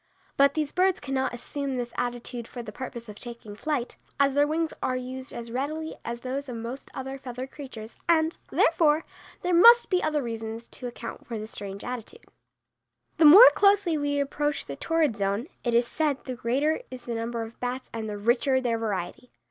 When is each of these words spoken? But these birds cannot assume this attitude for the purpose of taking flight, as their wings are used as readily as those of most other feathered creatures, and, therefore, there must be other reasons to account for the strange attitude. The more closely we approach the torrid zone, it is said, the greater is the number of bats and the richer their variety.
But 0.35 0.55
these 0.55 0.71
birds 0.71 0.99
cannot 0.99 1.31
assume 1.31 1.75
this 1.75 1.93
attitude 1.95 2.47
for 2.47 2.63
the 2.63 2.71
purpose 2.71 3.07
of 3.07 3.19
taking 3.19 3.55
flight, 3.55 3.97
as 4.19 4.33
their 4.33 4.47
wings 4.47 4.73
are 4.81 4.97
used 4.97 5.31
as 5.31 5.51
readily 5.51 5.93
as 6.03 6.21
those 6.21 6.49
of 6.49 6.55
most 6.55 6.89
other 6.95 7.19
feathered 7.19 7.51
creatures, 7.51 7.97
and, 8.09 8.35
therefore, 8.49 9.05
there 9.43 9.53
must 9.53 9.91
be 9.91 10.01
other 10.01 10.23
reasons 10.23 10.67
to 10.69 10.87
account 10.87 11.27
for 11.27 11.37
the 11.37 11.45
strange 11.45 11.83
attitude. 11.83 12.25
The 13.17 13.25
more 13.25 13.51
closely 13.53 13.95
we 13.95 14.19
approach 14.19 14.65
the 14.65 14.75
torrid 14.75 15.17
zone, 15.17 15.45
it 15.63 15.75
is 15.75 15.85
said, 15.85 16.23
the 16.23 16.33
greater 16.33 16.81
is 16.89 17.05
the 17.05 17.13
number 17.13 17.43
of 17.43 17.59
bats 17.59 17.91
and 17.93 18.09
the 18.09 18.17
richer 18.17 18.59
their 18.59 18.79
variety. 18.79 19.29